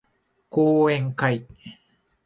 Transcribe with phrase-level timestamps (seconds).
[0.49, 1.45] 講演会